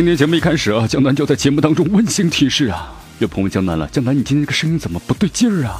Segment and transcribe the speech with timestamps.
[0.00, 5.78] 今天节目一开始啊，江南就在节目当中温馨提示啊，有朋友江南了，江南你今天这个声音怎么不对劲儿啊？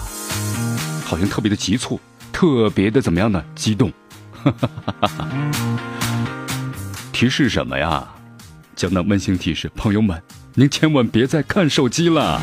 [1.02, 1.98] 好像特别的急促，
[2.30, 3.42] 特别的怎么样呢？
[3.54, 3.90] 激动。
[7.12, 8.06] 提示什么呀？
[8.76, 12.38] 江南温馨提示，朋友们，您千万别再看手机了。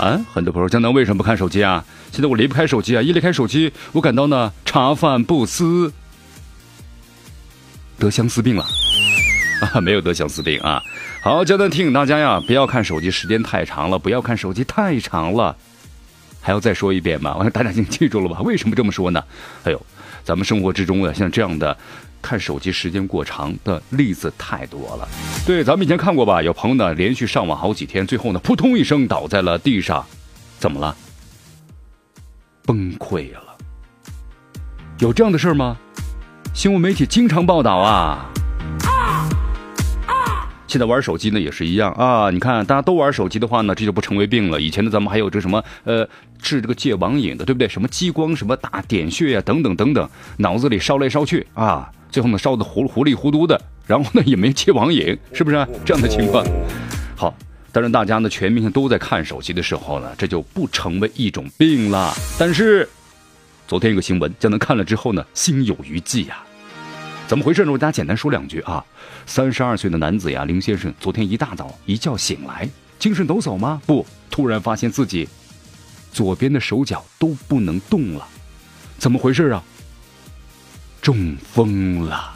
[0.00, 1.84] 啊，很多朋友，江南为什么不看手机啊？
[2.10, 5.92] 现在我离不开手机啊，一离开手机，我感到呢茶饭不思，
[7.96, 8.66] 得相思病了。
[9.60, 10.82] 啊， 没有得相思病啊！
[11.22, 15.56] 好，江南提醒大家呀，不要看手机时间太长了，不要看手机太长了。
[16.40, 17.34] 还要再说一遍吗？
[17.36, 18.40] 我 想大家已经记住了吧？
[18.42, 19.22] 为什么这么说呢？
[19.64, 19.86] 哎呦，
[20.22, 21.76] 咱们生活之中啊，像这样的
[22.22, 25.08] 看手机时间过长的例子太多了。
[25.46, 26.42] 对，咱们以前看过吧？
[26.42, 30.04] 有朋友呢，连续上网好几天，最后呢，扑通一声倒在了地上，
[30.58, 30.94] 怎么了？
[32.64, 33.56] 崩溃了。
[34.98, 35.76] 有这样的事儿吗？
[36.54, 38.30] 新闻媒体经常报道啊。
[40.66, 42.28] 现在玩手机呢也是一样啊！
[42.30, 44.60] 你看，大家都玩手机的话呢，这就不成为病了。
[44.60, 46.06] 以前呢，咱们还有这什么呃
[46.42, 47.68] 治这个戒网瘾的，对不对？
[47.68, 56.44] 什么激光、什么打点穴呀，等等等等，脑子里烧来烧去啊，最后呢烧的糊糊里糊涂的，然后呢也没戒网瘾，是不是这样的情况？
[57.14, 57.32] 好，
[57.70, 62.12] 当然大家呢全民都在看手机的时候呢，这就不成为一种病了。
[62.36, 62.88] 但是
[63.68, 66.42] 昨天有个新闻，江南看了之后呢，心有余悸呀。
[67.28, 67.72] 怎么回事呢？
[67.72, 68.84] 我给大家简单说两句啊。
[69.26, 72.68] 三十二岁的男子呀，林先生，昨天一大早一觉醒来，
[73.00, 73.82] 精神抖擞吗？
[73.84, 75.28] 不，突然发现自己
[76.12, 78.26] 左边的手脚都不能动了，
[78.96, 79.62] 怎么回事啊？
[81.02, 82.35] 中风了。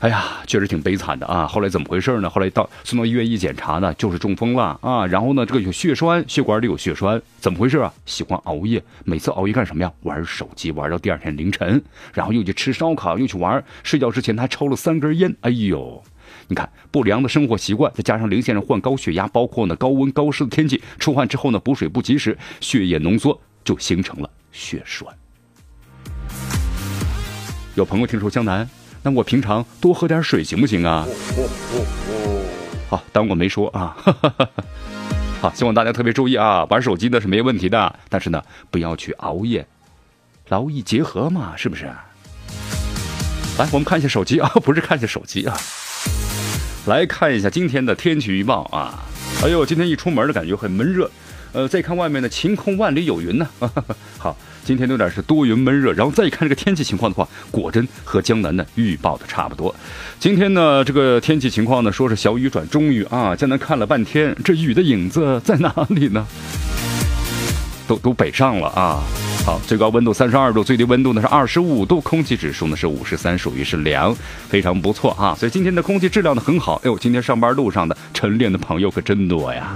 [0.00, 1.44] 哎呀，确实挺悲惨的啊！
[1.44, 2.30] 后来怎么回事呢？
[2.30, 5.04] 后来到送到医院一检查呢，就是中风了啊！
[5.04, 7.92] 然后呢，这个有血栓，血管里有血栓，怎么回事啊？
[8.06, 9.92] 喜欢熬夜，每次熬夜干什么呀？
[10.02, 11.82] 玩手机，玩到第二天凌晨，
[12.14, 15.34] 然后又去吃烧烤，又去玩，睡觉之前他还抽了三根烟。
[15.40, 16.00] 哎呦，
[16.46, 25.12] 你看不良的生活习惯，再加上林先生患高血压，包括呢高温高湿的天气，出汗之后呢补水不及时，血液浓缩就形成了血栓。
[27.74, 28.68] 有朋友听说江南。
[29.08, 31.06] 那我平常多喝点水行不行啊？
[32.90, 33.96] 好，当我没说啊。
[35.40, 39.66] 好，希望大家特别注意啊，玩手机的是没问题的，但是呢，不要去熬夜，
[40.50, 41.86] 劳逸结合嘛，是不是？
[43.56, 45.56] 来，我们看一下手机啊，不是看一下手机啊，
[46.86, 49.04] 来看一下今天的天气预报啊。
[49.42, 51.10] 哎呦，今天一出门的感觉很闷热，
[51.52, 53.48] 呃，再看外面的晴空万里有云呢。
[54.18, 54.36] 好。
[54.64, 59.74] 今天有点是多云闷热，然后再一看这个天气情况的话，果真和江南呢预报的差不多。
[60.20, 63.34] 今天呢这个天气情况呢，说是小雨转中雨啊。
[63.34, 66.26] 江南看了半天，这雨的影子在哪里呢？
[67.88, 69.02] 都都北上了啊。
[69.46, 74.14] 好，最高温度三十二度，最低温度呢是二十五度，空气指数呢是五十三，属于是凉，
[74.50, 75.34] 非常不错啊。
[75.34, 76.74] 所以今天的空气质量呢很好。
[76.84, 79.74] 哎呦，今天上班路上的晨练的朋友可真多呀。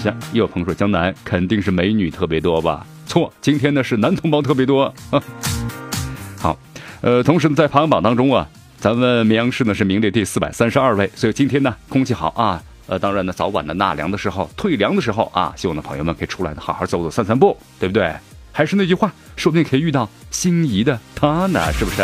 [0.00, 2.86] 行，又有朋友说江南肯定是美女特别多吧？
[3.06, 4.92] 错，今天呢是男同胞特别多。
[6.40, 6.58] 好，
[7.02, 12.62] 呃，同时呢在排行榜当中啊，咱们绵阳市呢是名列第四百三十二位，所以今天呢空气好啊。
[12.86, 18.12] 呃，当然呢早晚的纳凉的时候、退凉的时候啊，希望呢朋友们可以出来呢好好走走、散散步，对不对？
[18.52, 22.02] 还是那句话，说不定可以遇到心仪的他呢，是不是？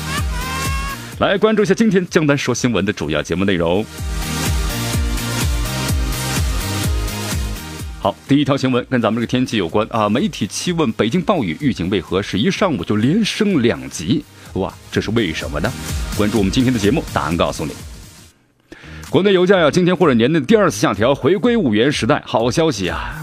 [1.18, 3.84] 来关注一下今天江南说新闻的主要节目内容。
[8.02, 10.08] 好，第一条新闻跟咱们这个天气有关啊。
[10.08, 14.24] 媒体七问北京暴雨预警为何，是一上午就连升两级，
[14.54, 15.70] 哇，这是为什么呢？
[16.16, 17.72] 关注我们今天的节目，答案告诉你。
[19.10, 23.14] 国内油价呀，今天或者年内第二次下调，回归五元时代，好消息啊！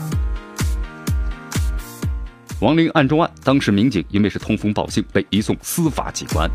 [2.60, 6.48] 王林案中案，当时民警因为是通风报信，被移送司法机关。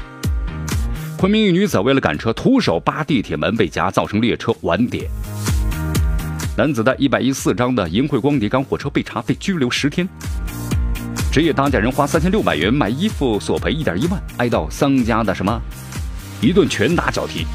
[1.19, 5.11] 昆明一女子为了赶车，徒手扒地铁门被夹，造成列车晚点。
[6.55, 10.07] 男子带一百一四张的淫秽光碟赶火车被查，被拘留十天。
[11.33, 15.59] 职业打假人花三千六百元买衣服索赔一点一万，挨到商家的什么
[16.43, 17.47] 一顿拳打脚踢。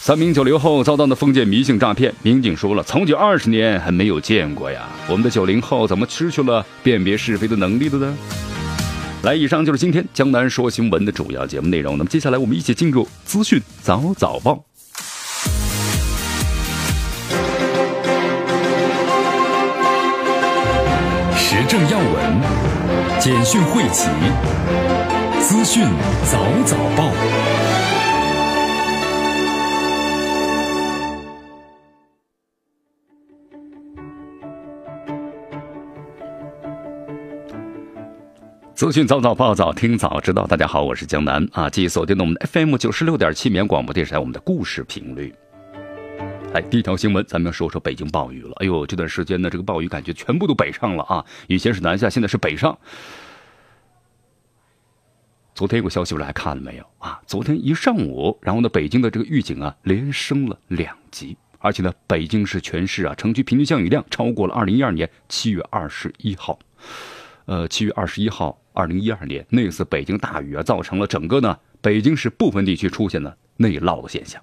[0.00, 4.88] 三名九零后遭到的封建迷信诈骗，民警说了，从警二十年还没有见过呀。
[5.08, 8.16] 我们的九零后怎么失去了辨别是非的能力了呢？
[9.22, 11.96] 来，以上就是今天江南说新闻的主要节目内容。
[11.96, 14.64] 那么接下来我们一起进入资讯早早报，
[21.60, 24.08] 时政要闻，简讯汇集，
[25.40, 25.84] 资讯
[26.24, 27.10] 早早报。
[38.74, 45.34] 资讯早早报早听早知道，大家好，我是江南啊，继续锁定的我们的 FM 九十六点七绵广播电视台我们的故事频率。
[46.52, 48.52] 来，第一条新闻，咱们要说说北京暴雨了。
[48.56, 52.76] 哎呦，这段时间呢，这个暴雨感觉全部都北上了啊，以前是南下，现在是北上。
[55.54, 57.20] 昨天有个消息，大家看了没有啊？
[57.24, 66.58] 昨天一上午，然后呢，北京的这个预警啊，连升了两级，而且呢，北京市全市啊，城区平均降雨量超过了二零一二年七月二十一号。
[67.44, 68.60] 呃，七月二十一号。
[68.72, 74.40] 二零一二年那次北京大雨啊，造成了整个呢北京市部分地区出现了内涝的现象。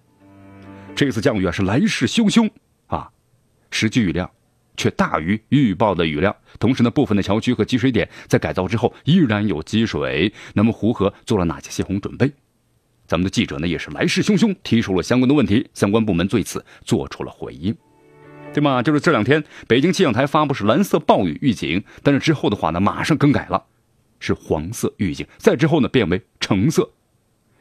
[0.98, 2.50] 这次降雨啊是来势汹汹
[2.88, 3.08] 啊，
[3.70, 4.28] 实际雨量
[4.76, 6.36] 却大于预报的雨量。
[6.58, 10.34] 同时呢，部分的桥区和积水点在改造之后依然有积水。
[10.56, 12.34] 那么湖河做了哪些泄洪准备？
[13.06, 17.78] 咱们的记者呢也是来势汹汹提出了相关的问题，相关部门对此做出了回应。
[18.52, 18.82] 对吗？
[18.82, 23.64] 就是这两天北京气象台发布是蓝色暴雨预警，但是之后的话呢，马上更改了。
[24.20, 26.90] 是黄色预警，再之后呢变为橙色，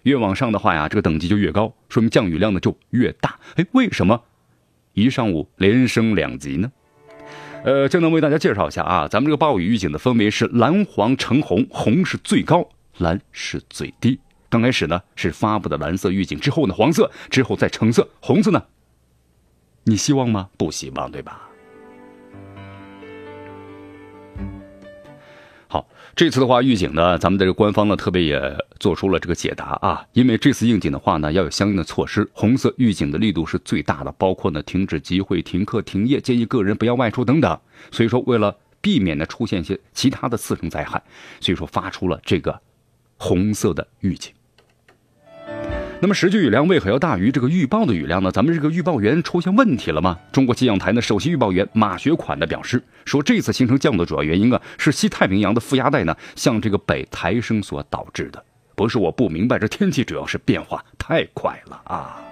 [0.06, 3.40] 越往上的话呀，这个等级就越高，说明降雨量呢就越大。
[3.56, 4.22] 哎，为什么
[4.92, 6.70] 一上午连升两级呢？
[7.64, 12.68] 呃，就能为大家介绍一下啊，咱们这个暴雨预警的分别是蓝、黄、橙、红，红是最高，
[12.98, 14.20] 蓝是最低。
[14.48, 18.62] 刚开始呢是发布的蓝色预警，之后呢黄色，之后再橙色，红色呢？
[19.82, 20.50] 你希望吗？
[20.56, 21.45] 不希望，对吧？
[25.68, 37.58] 好，这次的话预警呢，咱们的这官方呢特别也做出了这个解答啊，因为这次应景的话呢要有相应的措施，红色预警的力度是最大的，包括呢停止集会、停课、停业，建议个人不要外出等等。
[37.90, 41.02] 所以说，为了避免呢出现一些其他的次生灾害，
[41.40, 42.60] 所以说发出了这个
[43.16, 44.32] 红色的预警。
[45.98, 48.30] 那么实际雨量为何要大于这个预报的雨量呢？
[48.30, 50.18] 咱们这个预报员出现问题了吗？
[50.30, 58.44] 中国气象台的首席预报员马学款的表示说，这次形成降雨的主要原因啊，是西太平洋的负压带呢向这个北抬升所导致的。
[58.74, 62.22] 不是我不明白，这天气主要是变化太快了啊。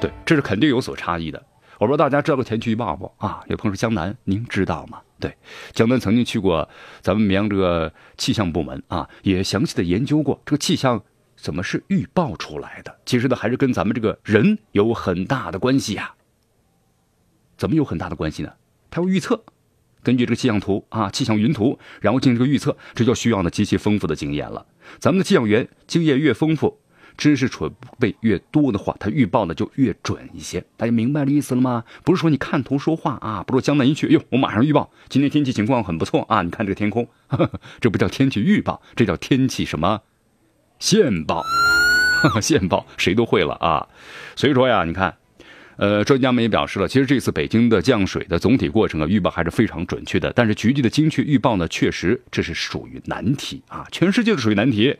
[0.00, 1.40] 对，这是肯定有所差异的。
[1.78, 3.42] 我不知道大家知道个天气预报不啊？
[3.48, 4.98] 有朋友说江南，您知道吗？
[5.24, 5.34] 对，
[5.72, 6.68] 江南曾经去过
[7.00, 11.02] 咱们绵阳这个气象部门啊，也详细的研究过这个气象
[11.34, 12.94] 怎么是预报出来的。
[13.06, 16.14] 其实呢，还是跟咱们这个人有很大的关系呀。
[17.56, 18.52] 怎么有很大的关系呢？
[18.90, 19.42] 他要预测，
[20.02, 24.66] 根据这个气象图啊、气象云图，然后进行这个预测，这就需要呢极其丰富的经验了。
[24.98, 26.78] 咱们的气象员经验越丰富。
[27.16, 30.64] 知识储备越多的话，它预报的就越准一些。
[30.76, 31.84] 大家明白这意思了吗？
[32.04, 36.42] 不是说你看图说话啊，不是江南一去，哟，我马上预报今天天气情况很不错啊。
[36.42, 37.08] 你看这个天空，
[37.80, 40.02] 这不叫天气预报，这叫天气什么？
[40.80, 41.44] 现报，
[42.42, 43.86] 现报谁都会了啊。
[44.36, 45.16] 所以说呀，你看，
[45.76, 50.32] 呃，专家们也表示了，其实这次北京的降水的总体过程啊，预报还是非常准确的。
[50.34, 54.96] 但是局地的精确预报呢，确实这是属于难题啊，全世界都属于难题。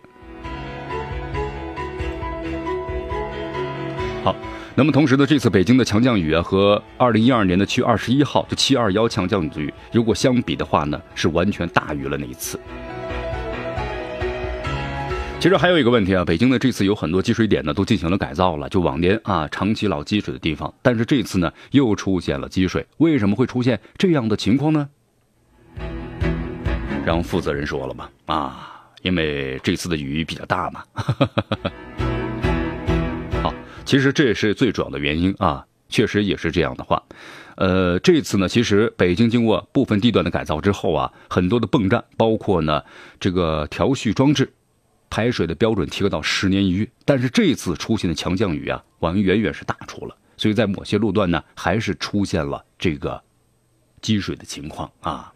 [4.77, 12.59] 那么同时呢，这次北京的强降雨啊，和二零一二年的七月二十一号就七二幺强降雨，如果相比的话呢，是完全大于了那一次。
[15.39, 24.89] 其实还有一个问题啊，北京的这次有很多积水点呢都进行了改造了，就往年啊长期老积水的地方，但是这次呢又出现了积水，为什么会出现这样的情况呢？
[27.05, 30.83] 让负责人说了吧，啊，因为这次的雨比较大嘛。
[33.85, 37.03] 其实这也是最主要的原因啊，确实也是这样的话，
[37.57, 42.83] 呃，这次呢，其实北京经过部分地段的改造之后啊，很多的泵站，包括呢
[43.21, 44.53] 这个调蓄装置，
[45.11, 46.91] 排水的标准提高到十年一遇。
[47.05, 53.23] 但是这次出现的强降雨啊，往远远是大出了，所以在某些路段呢，还是出现了这个
[54.01, 55.33] 积水的情况啊。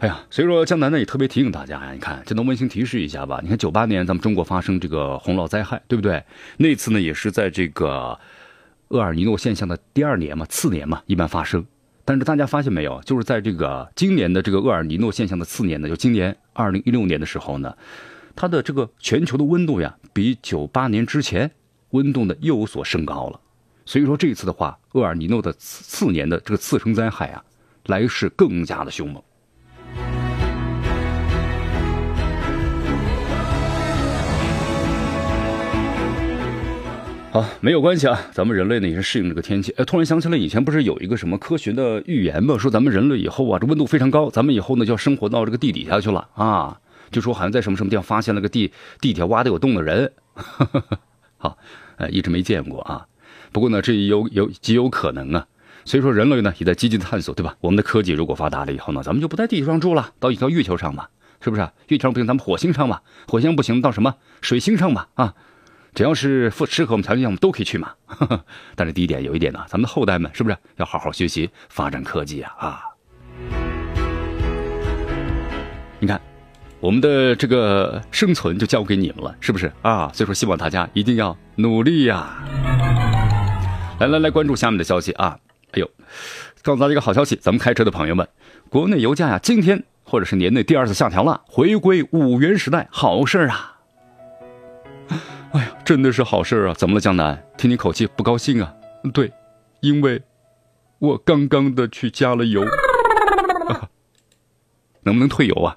[0.00, 3.40] 哎呀，所以说江南呢也特别提醒大家呀，你看，这能温馨提示一下吧。
[3.42, 6.22] 你看九八年咱们中国发生这个洪涝灾害，对不对？
[6.58, 8.18] 那次呢也是在这个
[8.88, 11.64] 厄尔尼诺现象的第二年嘛，次年嘛，一般发生。
[12.04, 17.74] 但是大家发现没有，就是在这个今年的这个厄尔尼诺现象的次年呢，就今年二零一六年的时候呢，
[18.36, 21.50] 它的这个全球的温度呀，比九八年之前
[21.92, 23.40] 温度呢又有所升高了。
[23.86, 27.42] 所以说这一次的话，厄尔尼诺的次次年的这个次生灾害啊，
[27.86, 29.22] 来势更加的凶猛。
[37.36, 39.70] 啊，没有关系啊，咱们人类呢也是适应这个天气。
[39.76, 42.56] 哎，突然想起来，以前不是有一个什么科学的预言吗？
[42.56, 46.80] 说咱们人类以后啊，这温度非常高，咱们以后呢就要生活到这个地底下去了啊。
[47.10, 50.10] 就说好像在什么什么地方发现了个地地铁挖的有洞的人。
[51.36, 51.58] 好，
[51.98, 53.06] 呃，一直没见过啊。
[53.52, 55.46] 不过呢，这有有极有可能啊。
[55.84, 57.54] 所以说人类呢也在积极探索，对吧？
[57.60, 61.10] 我们的科技如果发达了以后呢，咱们就不在地球上住了，到一条月球上吧，
[61.42, 61.68] 是不是？
[61.88, 63.02] 月球上不行，咱们火星上吧。
[63.28, 65.08] 火星不行，到什么水星上吧？
[65.16, 65.34] 啊。
[65.96, 67.90] 只要是符适合我们条件，我们都可以去嘛。
[68.76, 72.52] 但是第一点有一点呢，咱们的后代们是不是要好好学习发展科技啊？
[72.58, 72.82] 啊，
[75.98, 76.20] 你看，
[76.80, 80.10] 我们的这个生存就交给你们了，是不是啊？
[80.12, 82.44] 所以说，希望大家一定要努力呀。
[83.98, 85.38] 来来来，关注下面的消息啊！
[85.72, 85.90] 哎呦，
[86.60, 88.28] 告诉大家一个好消息，咱们开车的朋友们，
[88.68, 93.75] 国内油价呀，今天或者是年内第二次下调了，回归五元时代，好事啊！
[95.56, 96.74] 哎呀，真的是好事啊！
[96.74, 97.42] 怎么了，江南？
[97.56, 98.74] 听你口气不高兴啊？
[99.14, 99.32] 对，
[99.80, 100.22] 因为，
[100.98, 102.62] 我刚刚的去加了油，
[105.02, 105.74] 能不能退油啊？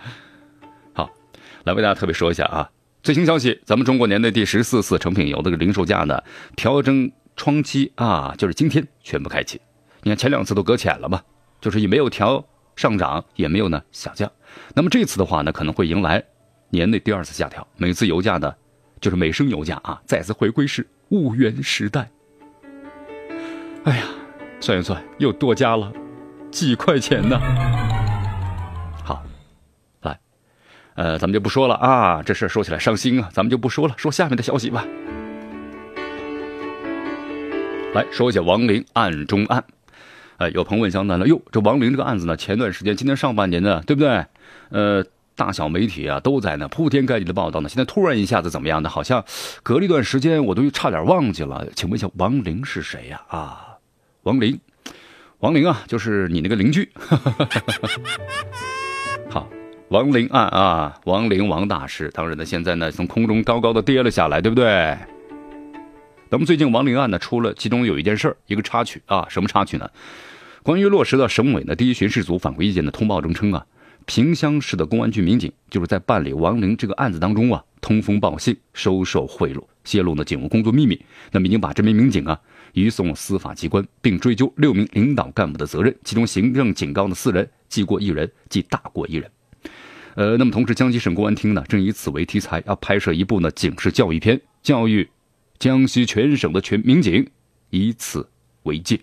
[0.92, 1.08] 好，
[1.64, 2.70] 来为大家特别说一下啊，
[3.02, 6.22] 最新消息，咱们中国年内第十四次成品油的个零售价呢，
[6.54, 9.58] 调整窗期啊，就是今天全部开启。
[10.02, 11.22] 你看前两次都搁浅了嘛，
[11.62, 12.44] 就是也没有调
[12.76, 14.30] 上涨，也没有呢下降。
[14.74, 16.22] 那么这次的话呢，可能会迎来
[16.68, 18.54] 年内第二次下调，每次油价呢。
[19.00, 22.08] 就是每升油价啊，再次回归是五元时代。
[23.84, 24.04] 哎呀，
[24.58, 25.92] 算一算又多加了
[26.50, 27.38] 几块钱呢。
[29.04, 29.22] 好，
[30.02, 30.18] 来，
[30.94, 34.84] 呃，咱们就不说了啊，这事说起来伤心啊，咱们就不说了，说下面的消息吧。
[37.94, 39.62] 来说一下王林案中案。
[40.38, 44.24] 哎，有朋友问江南了，哟，这王林这个案子呢，前段时间今年上半年呢，对不对？
[44.70, 45.04] 呃。
[45.36, 48.88] 大小媒体啊都在那铺天盖地的报道呢，现在突然一下子怎么样的？
[48.88, 49.22] 好像
[49.62, 51.68] 隔了一段时间，我都差点忘记了。
[51.76, 53.20] 请问一下，王玲是谁呀？
[53.28, 53.76] 啊，
[54.22, 54.58] 王玲，
[55.40, 56.90] 王玲啊，就是你那个邻居。
[59.28, 59.46] 好，
[59.88, 64.96] 王玲案啊，王玲王大师，当然呢，现在呢从空中高高的跌了下来，对不对？
[66.30, 69.90] 那么最近王玲案呢出了，其中有一件事儿一个插曲啊，什么插曲呢？
[70.62, 73.66] 关于落实到省委的第一巡视组反馈意见的通报中称啊。
[74.06, 81.04] 萍乡市的公安局民警就是在办理王玲这个案子当中啊，通风报信、收受贿赂、泄露呢警务工作秘密。
[81.32, 82.40] 那么已经把这名民警啊
[82.72, 89.28] 移送司法机关，并追究六名领导干部的责任，其中行政警告的四人，记过一人，记大过一人。
[90.14, 95.08] 呃，那么同时江西省公安厅呢正以此为题材，要拍摄一部呢警示教育片，教育
[95.58, 97.28] 江西全省的全民警，
[97.70, 98.28] 以此
[98.62, 99.00] 为戒。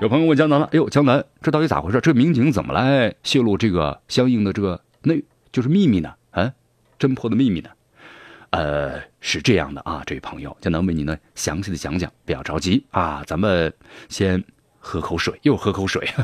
[0.00, 2.00] 有朋友问江南了，哎呦，江南，这到底咋回事？
[2.00, 5.22] 这民警怎么来泄露这个相应的这个内
[5.52, 6.12] 就是秘密呢？
[6.32, 6.52] 啊，
[6.98, 7.70] 侦破的秘密呢？
[8.50, 13.72] 呃，是这样的啊，这位朋友，江南为您呢详细的讲讲，不要着急啊，咱们
[14.08, 14.42] 先
[14.78, 16.06] 喝口水，又喝口水。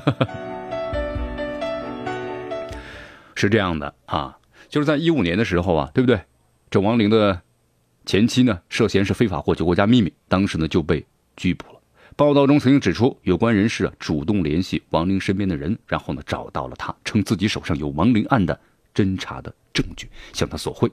[3.34, 4.36] 是这样的啊，
[4.68, 6.20] 就是在一五年的时候啊，对不对？
[6.70, 7.40] 这王玲的
[8.04, 11.79] 前妻呢，涉嫌是非法获取国家秘密，当时呢就被拘捕了。
[12.20, 18.60] 报道中曾经指出，有关人士啊主动联系王玲身边的人，然后呢找到了他，称自己手上有王玲案的
[18.94, 20.92] 侦查的证据，向他索贿。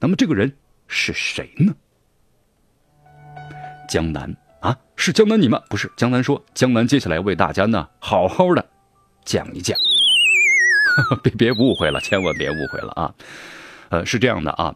[0.00, 0.50] 那么这个人
[0.88, 1.74] 是谁呢？
[3.90, 5.60] 江南啊，是江南你吗？
[5.68, 8.66] 不是，江南说，江南接下来为大家呢好好的
[9.22, 9.78] 讲一讲，
[11.22, 13.14] 别别误会了，千万别误会了啊。
[13.90, 14.74] 呃，是这样的啊。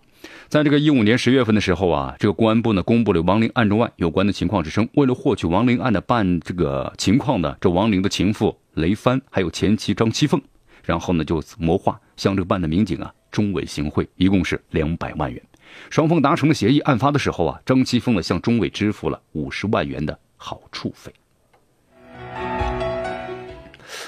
[0.48, 10.40] 在这个一五年十月份的时候啊，这个公安部呢公布了王林案中案有关的情况，是称为了获取王林案的办这个情况呢，这王林的情妇雷帆还有前妻张七凤，
[10.84, 15.42] 然后呢就谋划向这个办的民警啊钟伟行贿，一共是两百万元。
[15.90, 21.12] 双方达成了协议，案发的时候啊，张七凤呢向钟伟支付了五十万元的好处费。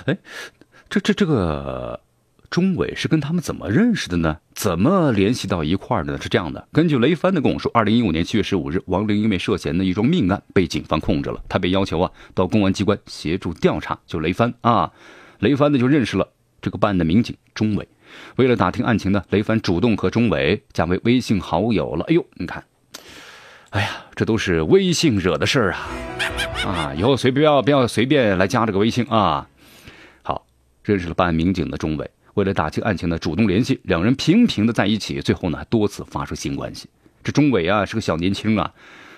[0.07, 0.17] 哎，
[0.89, 2.01] 这这这个。
[2.50, 4.38] 钟伟是跟他们怎么认识的呢？
[4.54, 6.19] 怎么联系到一块儿的呢？
[6.21, 13.97] 是这样的，根据雷帆的供述，二零一五年七月十五日，王玲因为涉嫌的一桩命案被警方控制了，他被要求啊到公安机关协助调查。
[14.04, 14.90] 就雷帆啊，
[15.38, 16.28] 雷帆呢就认识了
[16.61, 17.87] 这个办案的民警钟伟，
[18.35, 22.04] 为了打听案情呢，雷帆主动和钟伟加为微信好友了。
[22.09, 22.64] 哎呦，你看，
[23.71, 25.87] 哎呀，这都是微信惹的事儿啊！
[26.66, 29.47] 啊，以后随不要不要随便来加这个微信啊。
[30.23, 30.45] 好，
[30.83, 32.11] 认识了办案民警的钟伟。
[32.35, 36.89] 为了打击案情呢，主动联系两人频频的在一起，最后呢多次发生性关系。
[37.23, 38.73] 这钟伟啊是个小年轻啊，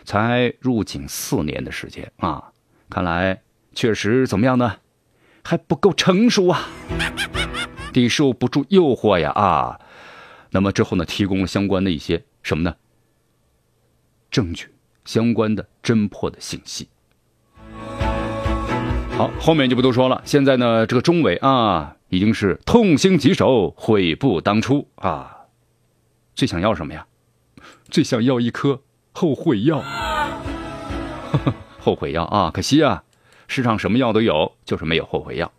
[0.04, 2.50] 才入警四年的时间啊，
[2.88, 3.42] 看来
[3.74, 4.76] 确实怎么样呢，
[5.42, 6.68] 还不够成熟啊，
[7.92, 9.78] 抵受不住诱惑呀啊。
[10.50, 12.74] 那么之后呢，提供了相关的一些什么呢？
[14.30, 14.68] 证据
[15.04, 16.88] 相关的侦破的信息。
[19.16, 20.22] 好，后面就不多说了。
[20.24, 25.34] 现在呢，这个钟伟啊，已经是痛心疾首，悔不当初啊。
[26.34, 27.06] 最想要什么呀？
[27.88, 29.82] 最想要一颗后悔药。
[31.80, 33.02] 后悔药啊，可惜啊，
[33.48, 35.50] 世上什么药都有，就是没有后悔药。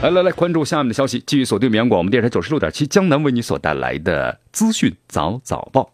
[0.00, 5.92] 来来来，关注下面的消息，继续锁定绵阳广播电视台九十六点七江南为你所带来的资讯早早报。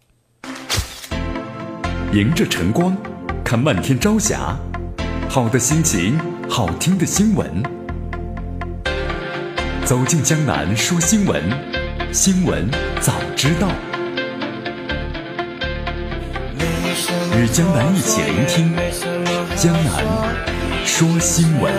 [2.12, 2.94] 迎着晨光，
[3.42, 4.58] 看漫天朝霞，
[5.30, 6.18] 好的心情，
[6.50, 7.81] 好听的新闻。
[9.84, 11.42] 走进江南说新闻，
[12.12, 12.68] 新闻
[13.00, 13.68] 早知道。
[17.36, 18.72] 与江南一起聆听
[19.56, 20.04] 江南
[20.86, 21.72] 说新闻。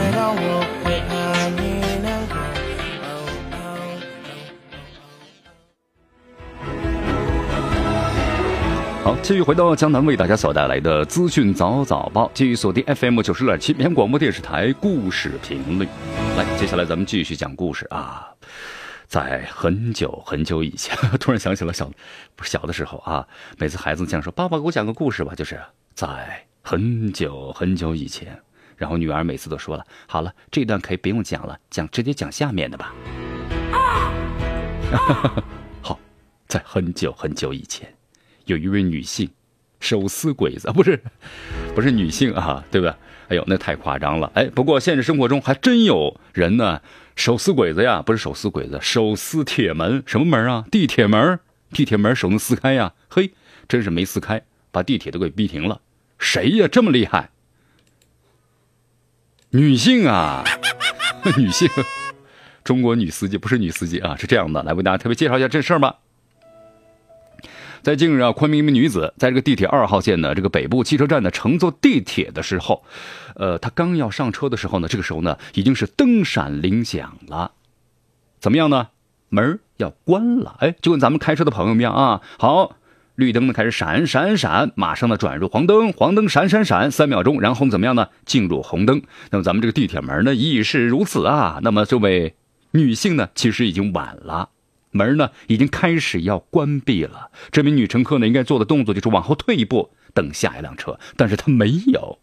[9.03, 15.87] 好，继续回到江南为大家所带来的资讯早早报，继续锁定 FM 九十点七绵阳广播电视台故事频率。
[16.35, 18.27] 来，接下来咱们继续讲故事啊。
[19.07, 21.91] 在很久很久以前， 突然想起了小，
[22.35, 23.27] 不是小的时候啊。
[23.59, 25.61] 每次孩子这样说：“爸爸，给我讲个故事吧。”就是
[25.93, 28.41] 在很久很久以前，
[28.75, 32.95] 然后女儿每次都说了：“好了，这段可以不用讲了，讲直接讲下面的吧。
[35.83, 35.99] ”好，
[36.47, 37.93] 在很久很久以前。
[38.45, 39.29] 有一位女性，
[39.79, 40.99] 手撕鬼子不是，
[41.75, 42.97] 不是女性啊，对吧？
[43.33, 44.31] 哎呦，那太夸张了。
[44.35, 46.81] 哎，不过现实生活中还真有人呢，
[47.15, 50.65] 手撕鬼子呀，不是手撕鬼子，手撕铁门，什么门啊？
[50.69, 51.39] 地铁门，
[51.71, 52.93] 地铁门手能撕开呀？
[53.09, 53.33] 嘿，
[53.67, 55.81] 真是没撕开，把地铁都给逼停了。
[56.19, 56.67] 谁呀？
[56.71, 57.31] 这么厉害？
[59.49, 60.43] 女性啊，
[61.35, 61.67] 女性，
[62.63, 64.61] 中国女司机不是女司机啊，是这样的。
[64.61, 65.97] 来为大家特别介绍一下这事儿吧。
[67.83, 72.81] 在近日啊，昆明一名女子在这个地铁二号线的这个北部汽车站呢乘坐地铁的时候，
[73.35, 77.51] 呃，她刚要上车的时候呢，这个时候呢已经是灯闪铃响了，
[78.39, 78.87] 怎么样呢？
[79.27, 82.21] 门要关了，哎，就跟咱们开车的朋友一样啊。
[82.39, 82.77] 好，
[83.15, 88.07] 绿灯呢开始闪闪闪，马上呢转入黄灯，黄灯闪闪闪三秒钟，然后怎么样呢？
[88.25, 89.01] 进入红灯。
[89.31, 91.59] 那么咱们这个地铁门呢亦是如此啊。
[91.61, 92.35] 那么这位
[92.71, 94.51] 女性呢，其实已经晚了。
[94.93, 102.17] 门呢已经开始要关闭了，这名女乘客呢应该做的动作就是往后退一步，等下一辆车，但是她没有，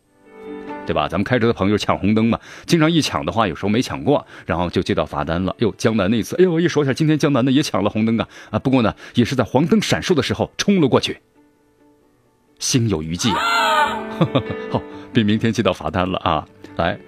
[0.87, 1.09] 对吧？
[1.09, 5.55] 咱们开车的朋友抢红灯嘛，经常一抢的话，有时候没抢过，然后就接到罚单了。
[5.59, 8.59] 哟，江南那次，哎呦，一说起来，今天江南呢也抢了红灯啊啊！
[8.59, 11.19] 不过呢，也是在黄灯闪烁的时候冲了过去，
[12.59, 13.99] 心有余悸啊。
[14.71, 16.99] 好，比明天接到罚单了啊，来。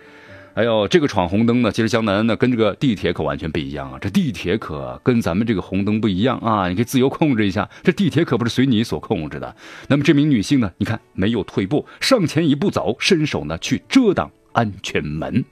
[0.55, 3.99] 还有这个闯红灯呢，其实江南呢跟这个地铁可完全不一样啊。
[4.01, 7.69] 这地铁可跟咱们这个红灯不一样啊，你可以自由控制一下。
[7.83, 9.57] 这地铁可不是随你所控制的。
[9.89, 15.45] 那么这名女性呢，你看没有退步，上前一步走，伸手呢去遮挡安全门。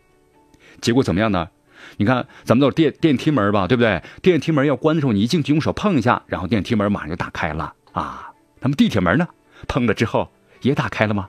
[0.80, 1.48] 结果怎么样呢？
[1.96, 4.02] 你看咱们都是电电梯门吧，对不对？
[4.20, 8.30] 电梯门要关的时候，你一进去用手碰一下，然后电梯门马上就打开了啊。
[8.60, 9.26] 那么地铁门呢，
[9.66, 11.28] 碰了之后也打开了吗？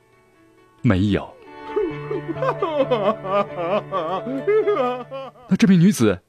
[0.81, 1.33] 没有。
[5.49, 6.21] 那这名女子，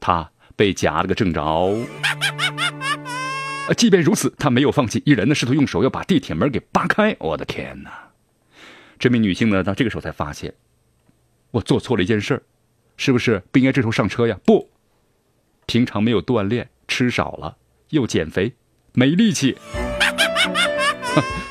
[0.00, 1.76] 她被夹了个正着。
[3.76, 7.16] 即便如此，她没有放弃，依然呢试图用手要把地铁门给扒开。
[7.18, 7.90] 我的天哪！
[8.98, 10.54] 这名女性呢，到这个时候才发现，
[11.50, 12.42] 我做错了一件事儿
[12.96, 14.38] 是不是不应该这时候上车呀？
[14.44, 14.70] 不，
[15.66, 17.56] 平常没有锻炼，吃少了，
[17.90, 18.54] 又减肥，
[18.92, 19.58] 没力气。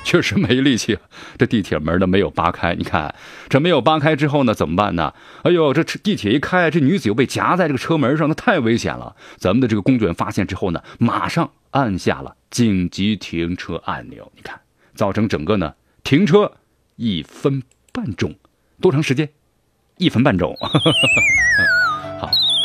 [0.05, 0.99] 确实没力气，
[1.37, 2.75] 这地铁门呢没有扒开。
[2.75, 3.13] 你看，
[3.49, 5.13] 这没有扒开之后呢，怎么办呢？
[5.41, 9.15] 哎呦，这地铁一开，这女子又被夹在这个车门上，那太危险了。
[9.37, 14.31] 咱们的这个工作人员发现之后呢，马上按下了紧急停车按钮。
[14.35, 14.61] 你看，
[14.93, 16.53] 造成整个呢停车
[16.95, 18.35] 一分半钟，
[18.79, 19.27] 多长时间？
[19.97, 20.55] 一分半钟。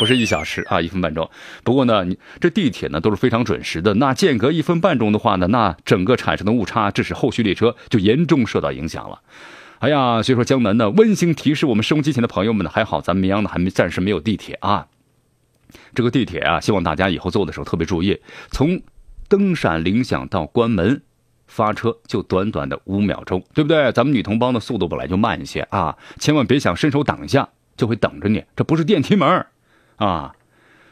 [0.01, 1.29] 不是一小时啊，一分半钟。
[1.63, 3.93] 不过呢，你这地铁呢都是非常准时的。
[3.93, 9.21] 那间隔一分半钟的话呢，那整个产生的误差，致使后续列车就严重受到影响了。
[9.77, 14.87] 哎呀，所以说江南呢温馨提示我们收音机前的朋友们呢，还好咱们绵阳呢还没暂时没有地铁啊。
[15.93, 18.81] 这个地铁啊，希望大家以后坐的时候特别注意，从
[19.29, 21.03] 灯闪铃响到关门
[21.45, 23.91] 发车就短短的五秒钟，对不对？
[23.91, 29.45] 咱们女同胞的速度本来就慢一些啊，千万别想伸手挡一下就会等着你，这不是电梯门。
[30.01, 30.33] 啊，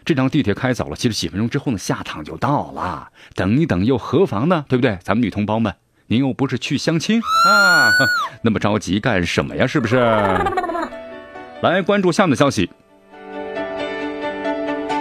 [0.06, 3.10] 这趟地铁开走了，其实几分钟之后呢，下趟就到了。
[3.34, 4.66] 等一等又何妨呢？
[4.70, 5.00] 对不对？
[5.02, 5.74] 咱们女同胞们，
[6.06, 7.90] 您又不是去相亲啊，
[8.44, 9.66] 那么着急干什么呀？
[9.66, 9.96] 是不是？
[11.64, 12.70] 来关注下面的消息。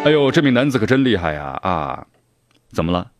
[0.04, 1.58] 哎呦，这名男子可真厉害呀！
[1.62, 2.06] 啊，
[2.72, 3.10] 怎么了？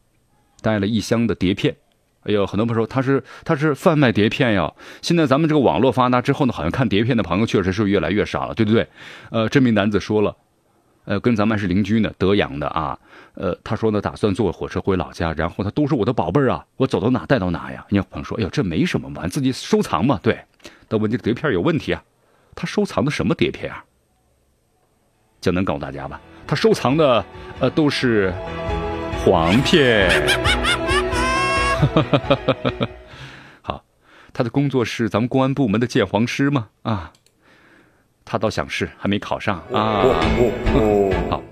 [0.62, 1.77] 带了一箱的碟片。
[2.22, 4.72] 哎呦，很多朋友说他是他是贩卖碟片呀。
[5.03, 8.88] 现在咱们这个网络发达之后呢，好像看碟片的朋友确实是越来越少了，对不对？
[9.31, 10.35] 呃，这名男子说了。
[11.09, 12.99] 呃，跟咱们是邻居呢，德阳的啊。
[13.33, 17.83] 呃，他说呢，打算坐火车回老家，然后他都是我的宝贝儿啊，我走到哪带到哪呀。
[17.88, 20.21] 人家朋友说，哎呦，这没什么嘛，自己收藏嘛。
[20.23, 20.38] 对，
[20.87, 22.05] 但问题碟片有问题啊，
[22.55, 23.83] 他收藏的什么碟片啊？
[25.40, 27.25] 就能告诉大家吧，他收藏的
[27.59, 28.31] 呃都是
[29.25, 30.11] 黄片。
[33.62, 33.83] 好，
[34.35, 36.68] 他的工作是咱们公安部门的鉴黄师吗？
[36.83, 37.14] 啊。
[38.30, 40.04] 他倒想试，还没考上啊。
[41.30, 41.42] 好，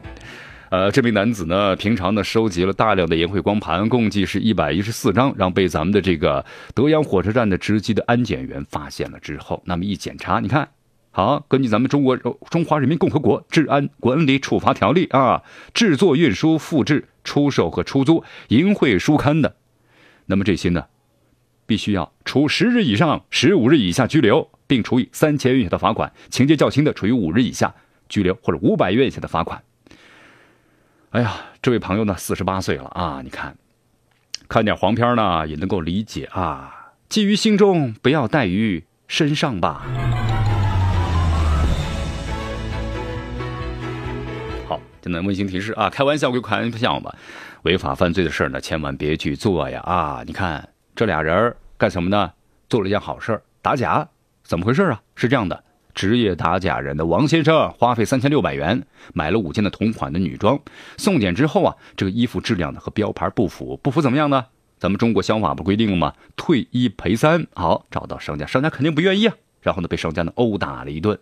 [0.68, 10.68] 呃，这名男子呢，平常呢收集了大量的淫秽光盘，共计是一百一十四张，让被咱们的这个德阳火车站的值机的安检员发现了之后，那么一检查，你看，
[11.12, 12.14] 好，根据咱们中国
[12.50, 19.56] 中华人民共和国治安管理处罚条例啊，制作、运输、复制、出售和出租淫秽书刊的，
[20.26, 20.84] 那么这些呢，
[21.64, 24.50] 必须要处十日以上十五日以下拘留。
[24.66, 27.74] 并处以三千元以下的罚款，情节较轻的，处以五日以下
[28.08, 29.62] 拘留或者五百元以下的罚款。
[31.10, 33.20] 哎呀，这位朋友呢，四十八岁了啊！
[33.24, 33.56] 你看，
[34.48, 36.92] 看点黄片呢，也能够理解啊。
[37.08, 39.86] 记于心中，不要带于身上吧。
[44.68, 47.14] 好，现在温馨提示啊，开玩笑归开玩笑吧，
[47.62, 49.80] 违法犯罪的事呢，千万别去做呀！
[49.80, 52.32] 啊，你看这俩人干什么呢？
[52.68, 54.06] 做了一件好事打假。
[54.46, 55.02] 怎么回事啊？
[55.16, 60.58] 是这样的，职业打假人的王先生花费三千六百元买了五件的同款的女装，
[60.96, 64.46] 送检之后啊，这个衣服质量呢和标牌不符，不符怎么样呢？
[64.78, 66.12] 咱们中国消法不规定吗？
[66.36, 67.46] 退一赔三。
[67.54, 69.34] 好，找到商家，商家肯定不愿意啊。
[69.62, 71.18] 然后呢，被商家呢殴打了一顿，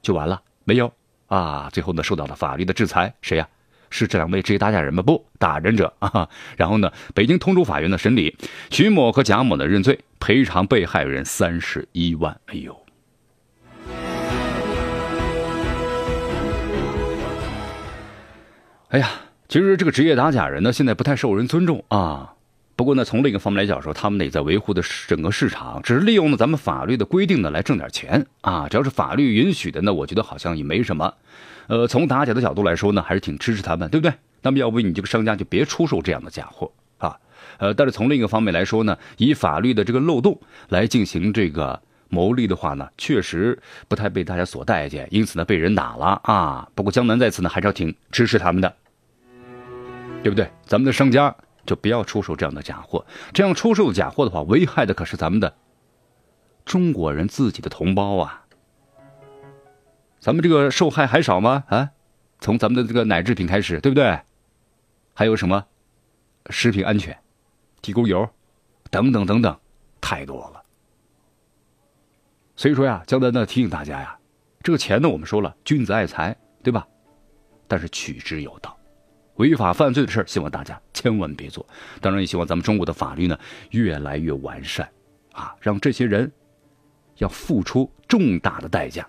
[0.00, 0.40] 就完了？
[0.64, 0.92] 没有
[1.26, 3.12] 啊，最后呢受到了法律的制裁。
[3.20, 3.48] 谁呀？
[3.90, 5.02] 是这两位职业打假人吗？
[5.02, 6.28] 不，打人者 啊。
[6.56, 8.36] 然后呢，北京通州法院的审理，
[8.70, 12.40] 徐某和贾某呢认罪，赔偿被害人三十一万。
[12.46, 12.76] 哎呦，
[18.88, 19.10] 哎呀，
[19.48, 22.34] 其实这个职业打假人呢，现在不太受人尊重啊。
[22.80, 28.66] 不过呢，从另一个方面来讲说，他们呢也在维护的整个市场，只是利用了咱们法律的规定呢来挣点钱啊。
[28.70, 31.12] 只要是法律允许的呢，我觉得好像也没什么。
[31.66, 34.14] 呃，从打假的角度来说呢，还是挺支持他们，对不对？
[34.40, 37.18] 那么，要不你这个商家就别出售这样的假货啊。
[37.58, 40.40] 呃，但是从另一个方面来说呢，以法律的这个漏洞
[40.70, 46.66] 来进行这个牟利的话呢，确实不太被大家所待见，因此呢，被人打了啊。
[46.74, 48.74] 不过江南在此呢，还是要挺支持他们的，
[50.22, 50.48] 对不对？
[50.64, 55.56] 咱们的商家就不要出售这样的假货，这样出售假货的话，危害的可是咱们的
[56.64, 58.46] 中国人自己的同胞啊。
[60.18, 61.64] 咱们这个受害还少吗？
[61.68, 61.90] 啊，
[62.40, 64.20] 从咱们的这个奶制品开始，对不对？
[65.14, 65.66] 还有什么
[66.50, 67.18] 食品安全、
[67.82, 68.28] 地沟油
[68.90, 69.58] 等等等等，
[70.00, 70.62] 太多了。
[72.56, 74.18] 所以说呀，江丹呢提醒大家呀，
[74.62, 76.86] 这个钱呢，我们说了，君子爱财，对吧？
[77.66, 78.76] 但是取之有道，
[79.40, 81.66] 违法犯罪的事希望大家千万别做。
[81.98, 83.38] 当然，也希望咱们中国的法律呢
[83.70, 84.86] 越来越完善，
[85.32, 86.30] 啊，让这些人
[87.16, 89.08] 要付出重大的代价。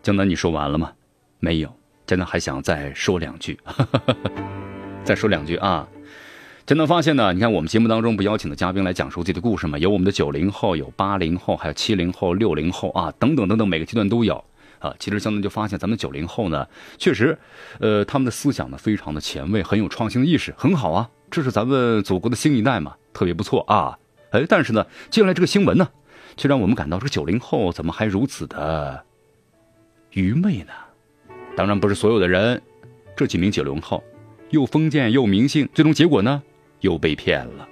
[0.00, 0.92] 江南，你说完了吗？
[1.40, 1.76] 没有，
[2.06, 3.58] 江南还想再说两句，
[5.02, 5.88] 再说两句啊！
[6.66, 9.76] 江南发现呢，你看我们节目当中不邀请的嘉宾来讲述自己的故事吗？
[9.76, 14.44] 有我们的九零后，有八零后，还有七零后、六零后啊，等等等等，每个阶段都有
[14.88, 14.94] 啊。
[14.98, 16.66] 其实江南就发现，咱们九零后呢，
[16.98, 17.38] 确实，
[17.80, 21.10] 呃，他们的思想呢非常的前卫，很有创新的意识，很好啊。
[21.30, 23.98] 这是咱们祖国的新一代嘛，特别不错啊。
[24.30, 25.88] 哎，但是呢，接下来这个新闻呢，
[26.36, 29.04] 却让我们感到这个九零后怎么还如此的。
[30.10, 30.72] 愚昧呢？
[31.56, 32.60] 当然不是所有的人。
[33.16, 34.02] 这几名九零后，
[34.50, 36.42] 又封建又迷信，最终结果呢，
[36.80, 37.68] 又被骗了。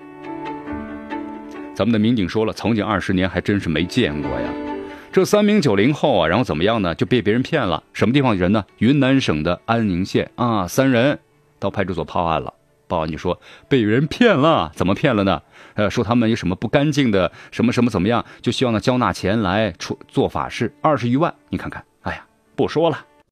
[1.74, 4.71] 咱们的民警说了，从警二十年还真是没见过呀。
[5.12, 6.94] 这三名九零后啊，然后怎么样呢？
[6.94, 7.82] 就被别人骗了。
[7.92, 8.64] 什么地方人呢？
[8.78, 11.18] 云南省的安宁县啊，三人
[11.58, 12.54] 到派出所报案了。
[12.88, 15.42] 报案就说被人骗了，怎么骗了呢？
[15.74, 21.34] 呃，说他们有什么不干净的，什么什么怎么样，就希望呢交纳钱来出做法事，二十余万。
[21.50, 21.84] 你看看。
[22.00, 22.24] 哎呀
[22.56, 23.04] 不说了，